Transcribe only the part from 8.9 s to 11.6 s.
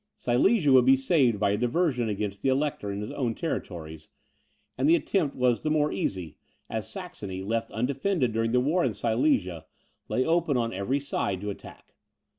Silesia, lay open on every side to